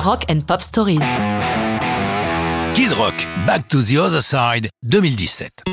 Rock 0.00 0.26
and 0.30 0.42
Pop 0.46 0.62
Stories. 0.62 1.00
Kid 2.74 2.92
Rock, 2.92 3.14
Back 3.46 3.66
to 3.68 3.82
the 3.82 3.96
Other 3.96 4.22
Side, 4.22 4.70
2017. 4.84 5.64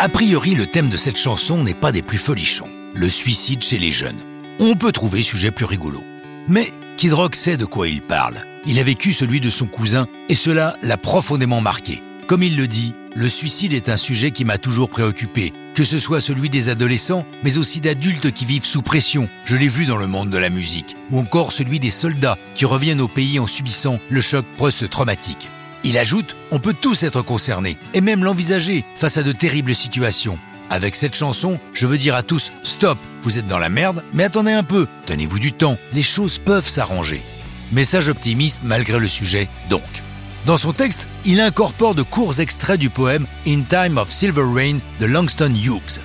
A 0.00 0.08
priori, 0.08 0.54
le 0.56 0.66
thème 0.66 0.88
de 0.88 0.96
cette 0.96 1.16
chanson 1.16 1.62
n'est 1.62 1.74
pas 1.74 1.92
des 1.92 2.02
plus 2.02 2.18
folichons, 2.18 2.68
le 2.94 3.08
suicide 3.08 3.62
chez 3.62 3.78
les 3.78 3.92
jeunes. 3.92 4.18
On 4.58 4.74
peut 4.74 4.90
trouver 4.90 5.22
sujet 5.22 5.52
plus 5.52 5.66
rigolo. 5.66 6.02
Mais 6.48 6.66
Kid 6.96 7.12
Rock 7.12 7.36
sait 7.36 7.56
de 7.56 7.64
quoi 7.64 7.86
il 7.86 8.02
parle. 8.02 8.42
Il 8.66 8.80
a 8.80 8.82
vécu 8.82 9.12
celui 9.12 9.40
de 9.40 9.50
son 9.50 9.66
cousin 9.66 10.08
et 10.28 10.34
cela 10.34 10.74
l'a 10.82 10.96
profondément 10.96 11.60
marqué. 11.60 12.02
Comme 12.26 12.42
il 12.42 12.56
le 12.56 12.66
dit, 12.66 12.94
le 13.14 13.28
suicide 13.28 13.72
est 13.72 13.88
un 13.88 13.96
sujet 13.96 14.32
qui 14.32 14.44
m'a 14.44 14.58
toujours 14.58 14.90
préoccupé, 14.90 15.52
que 15.78 15.84
ce 15.84 16.00
soit 16.00 16.18
celui 16.18 16.50
des 16.50 16.70
adolescents, 16.70 17.24
mais 17.44 17.56
aussi 17.56 17.80
d'adultes 17.80 18.32
qui 18.32 18.44
vivent 18.44 18.64
sous 18.64 18.82
pression, 18.82 19.28
je 19.44 19.54
l'ai 19.54 19.68
vu 19.68 19.86
dans 19.86 19.96
le 19.96 20.08
monde 20.08 20.28
de 20.28 20.36
la 20.36 20.50
musique, 20.50 20.96
ou 21.12 21.20
encore 21.20 21.52
celui 21.52 21.78
des 21.78 21.90
soldats 21.90 22.36
qui 22.56 22.64
reviennent 22.64 23.00
au 23.00 23.06
pays 23.06 23.38
en 23.38 23.46
subissant 23.46 24.00
le 24.10 24.20
choc 24.20 24.44
post-traumatique. 24.56 25.52
Il 25.84 25.96
ajoute, 25.96 26.34
on 26.50 26.58
peut 26.58 26.74
tous 26.74 27.04
être 27.04 27.22
concernés, 27.22 27.78
et 27.94 28.00
même 28.00 28.24
l'envisager 28.24 28.84
face 28.96 29.18
à 29.18 29.22
de 29.22 29.30
terribles 29.30 29.72
situations. 29.72 30.40
Avec 30.68 30.96
cette 30.96 31.14
chanson, 31.14 31.60
je 31.72 31.86
veux 31.86 31.96
dire 31.96 32.16
à 32.16 32.24
tous, 32.24 32.52
stop, 32.64 32.98
vous 33.22 33.38
êtes 33.38 33.46
dans 33.46 33.60
la 33.60 33.68
merde, 33.68 34.02
mais 34.12 34.24
attendez 34.24 34.50
un 34.50 34.64
peu, 34.64 34.88
tenez-vous 35.06 35.38
du 35.38 35.52
temps, 35.52 35.78
les 35.92 36.02
choses 36.02 36.40
peuvent 36.40 36.68
s'arranger. 36.68 37.22
Message 37.70 38.08
optimiste 38.08 38.62
malgré 38.64 38.98
le 38.98 39.06
sujet, 39.06 39.48
donc. 39.70 40.07
Dans 40.48 40.56
son 40.56 40.72
texte, 40.72 41.08
il 41.26 41.42
incorpore 41.42 41.94
de 41.94 42.00
courts 42.00 42.40
extraits 42.40 42.80
du 42.80 42.88
poème 42.88 43.26
In 43.46 43.60
Time 43.68 43.98
of 43.98 44.10
Silver 44.10 44.46
Rain 44.50 44.78
de 44.98 45.04
Langston 45.04 45.52
Hughes. 45.54 46.00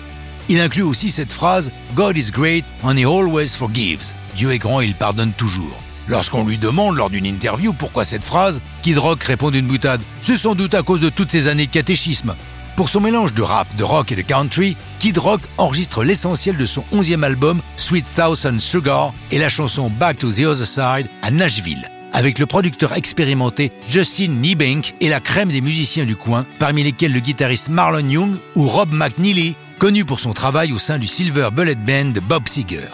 Il 0.49 0.59
inclut 0.59 0.81
aussi 0.81 1.11
cette 1.11 1.31
phrase 1.31 1.71
God 1.95 2.17
is 2.17 2.29
great 2.29 2.65
and 2.83 2.97
he 2.97 3.05
always 3.05 3.55
forgives. 3.55 4.13
Dieu 4.35 4.51
est 4.51 4.57
grand 4.57 4.81
et 4.81 4.87
il 4.87 4.95
pardonne 4.95 5.31
toujours. 5.31 5.79
Lorsqu'on 6.09 6.43
lui 6.43 6.57
demande 6.57 6.97
lors 6.97 7.09
d'une 7.09 7.25
interview 7.25 7.71
pourquoi 7.71 8.03
cette 8.03 8.25
phrase, 8.25 8.61
Kid 8.81 8.97
Rock 8.97 9.23
répond 9.23 9.49
d'une 9.49 9.65
boutade 9.65 10.01
C'est 10.19 10.35
sans 10.35 10.55
doute 10.55 10.73
à 10.73 10.83
cause 10.83 10.99
de 10.99 11.07
toutes 11.07 11.31
ces 11.31 11.47
années 11.47 11.67
de 11.67 11.71
catéchisme. 11.71 12.35
Pour 12.75 12.89
son 12.89 12.99
mélange 12.99 13.33
de 13.33 13.43
rap, 13.43 13.73
de 13.77 13.83
rock 13.85 14.11
et 14.11 14.17
de 14.17 14.23
country, 14.23 14.75
Kid 14.99 15.19
Rock 15.19 15.39
enregistre 15.57 16.03
l'essentiel 16.03 16.57
de 16.57 16.65
son 16.65 16.83
onzième 16.91 17.23
album 17.23 17.61
Sweet 17.77 18.05
Thousand 18.13 18.59
Sugar 18.59 19.13
et 19.31 19.39
la 19.39 19.47
chanson 19.47 19.89
Back 19.89 20.17
to 20.17 20.33
the 20.33 20.41
Other 20.41 20.67
Side 20.67 21.07
à 21.21 21.31
Nashville 21.31 21.92
avec 22.13 22.39
le 22.39 22.45
producteur 22.45 22.93
expérimenté 22.93 23.71
Justin 23.87 24.29
Niebank 24.29 24.93
et 25.01 25.09
la 25.09 25.19
crème 25.19 25.51
des 25.51 25.61
musiciens 25.61 26.05
du 26.05 26.15
coin, 26.15 26.45
parmi 26.59 26.83
lesquels 26.83 27.11
le 27.11 27.19
guitariste 27.19 27.69
Marlon 27.69 28.07
Young 28.07 28.35
ou 28.55 28.67
Rob 28.67 28.93
McNeely, 28.93 29.55
connu 29.79 30.05
pour 30.05 30.19
son 30.19 30.31
travail 30.31 30.71
au 30.71 30.79
sein 30.79 30.99
du 30.99 31.07
Silver 31.07 31.49
Bullet 31.51 31.75
Band 31.75 32.11
de 32.11 32.19
Bob 32.19 32.47
Seger. 32.47 32.87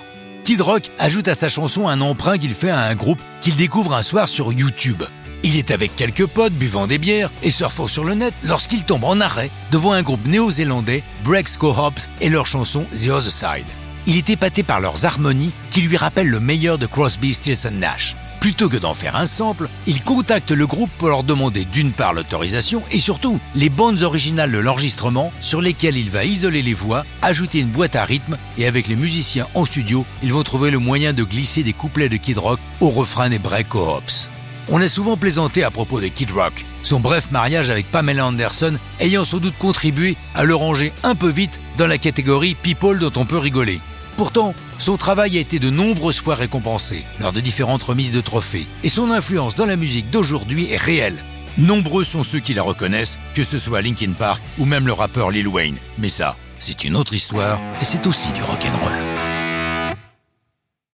Kid 0.43 0.61
Rock 0.61 0.89
ajoute 0.97 1.27
à 1.27 1.35
sa 1.35 1.49
chanson 1.49 1.87
un 1.87 2.01
emprunt 2.01 2.37
qu'il 2.37 2.55
fait 2.55 2.71
à 2.71 2.79
un 2.79 2.95
groupe 2.95 3.21
qu'il 3.41 3.55
découvre 3.55 3.93
un 3.93 4.01
soir 4.01 4.27
sur 4.27 4.51
YouTube. 4.51 5.03
Il 5.43 5.55
est 5.55 5.71
avec 5.71 5.95
quelques 5.95 6.25
potes 6.25 6.53
buvant 6.53 6.87
des 6.87 6.97
bières 6.97 7.31
et 7.43 7.51
surfant 7.51 7.87
sur 7.87 8.03
le 8.03 8.15
net 8.15 8.33
lorsqu'il 8.43 8.83
tombe 8.83 9.03
en 9.03 9.19
arrêt 9.21 9.51
devant 9.71 9.93
un 9.93 10.01
groupe 10.01 10.25
néo-zélandais, 10.27 11.03
Breaks 11.23 11.57
Co-Hops, 11.57 12.09
et 12.19 12.29
leur 12.29 12.45
chanson 12.45 12.85
The 12.91 13.09
Other 13.09 13.31
Side. 13.31 13.65
Il 14.07 14.17
est 14.17 14.29
épaté 14.29 14.63
par 14.63 14.81
leurs 14.81 15.05
harmonies 15.05 15.51
qui 15.69 15.81
lui 15.81 15.95
rappellent 15.95 16.29
le 16.29 16.39
meilleur 16.39 16.77
de 16.77 16.87
Crosby, 16.87 17.33
Stills 17.33 17.69
Nash. 17.71 18.15
Plutôt 18.39 18.69
que 18.69 18.77
d'en 18.77 18.93
faire 18.93 19.17
un 19.17 19.25
sample, 19.25 19.67
il 19.85 20.01
contacte 20.01 20.51
le 20.51 20.65
groupe 20.65 20.89
pour 20.97 21.09
leur 21.09 21.23
demander 21.23 21.65
d'une 21.65 21.91
part 21.91 22.13
l'autorisation 22.13 22.81
et 22.89 22.99
surtout 22.99 23.37
les 23.53 23.69
bandes 23.69 24.01
originales 24.01 24.53
de 24.53 24.59
l'enregistrement 24.59 25.33
sur 25.41 25.59
lesquelles 25.59 25.97
il 25.97 26.09
va 26.09 26.23
isoler 26.23 26.61
les 26.61 26.73
voix, 26.73 27.03
ajouter 27.21 27.59
une 27.59 27.67
boîte 27.67 27.97
à 27.97 28.05
rythme 28.05 28.37
et 28.57 28.65
avec 28.65 28.87
les 28.87 28.95
musiciens 28.95 29.47
en 29.55 29.65
studio, 29.65 30.05
ils 30.23 30.31
vont 30.31 30.43
trouver 30.43 30.71
le 30.71 30.79
moyen 30.79 31.11
de 31.11 31.23
glisser 31.23 31.63
des 31.63 31.73
couplets 31.73 32.07
de 32.07 32.15
Kid 32.15 32.37
Rock 32.37 32.59
au 32.79 32.87
refrain 32.89 33.27
des 33.27 33.39
break 33.39 33.75
hops 33.75 34.29
On 34.69 34.81
a 34.81 34.87
souvent 34.87 35.17
plaisanté 35.17 35.65
à 35.65 35.71
propos 35.71 35.99
de 35.99 36.07
Kid 36.07 36.31
Rock, 36.31 36.65
son 36.81 37.01
bref 37.01 37.31
mariage 37.31 37.69
avec 37.69 37.91
Pamela 37.91 38.25
Anderson 38.25 38.77
ayant 39.01 39.25
sans 39.25 39.39
doute 39.39 39.57
contribué 39.59 40.15
à 40.33 40.45
le 40.45 40.55
ranger 40.55 40.93
un 41.03 41.15
peu 41.15 41.29
vite 41.29 41.59
dans 41.77 41.87
la 41.87 41.97
catégorie 41.97 42.55
People 42.55 42.99
dont 42.99 43.11
on 43.17 43.25
peut 43.25 43.37
rigoler. 43.37 43.81
Pourtant, 44.19 44.53
son 44.79 44.97
travail 44.97 45.37
a 45.37 45.39
été 45.39 45.59
de 45.59 45.69
nombreuses 45.69 46.19
fois 46.19 46.35
récompensé 46.35 47.05
lors 47.21 47.31
de 47.31 47.39
différentes 47.39 47.83
remises 47.83 48.11
de 48.11 48.19
trophées, 48.19 48.67
et 48.83 48.89
son 48.89 49.11
influence 49.11 49.55
dans 49.55 49.65
la 49.65 49.77
musique 49.77 50.09
d'aujourd'hui 50.09 50.69
est 50.73 50.75
réelle. 50.75 51.15
Nombreux 51.57 52.03
sont 52.03 52.25
ceux 52.25 52.41
qui 52.41 52.53
la 52.53 52.61
reconnaissent, 52.61 53.17
que 53.33 53.43
ce 53.43 53.57
soit 53.57 53.81
Linkin 53.81 54.11
Park 54.11 54.43
ou 54.57 54.65
même 54.65 54.87
le 54.87 54.91
rappeur 54.91 55.31
Lil 55.31 55.47
Wayne. 55.47 55.77
Mais 55.97 56.09
ça, 56.09 56.35
c'est 56.59 56.83
une 56.83 56.97
autre 56.97 57.13
histoire, 57.13 57.61
et 57.81 57.85
c'est 57.85 58.07
aussi 58.07 58.33
du 58.33 58.43
rock'n'roll. 58.43 59.38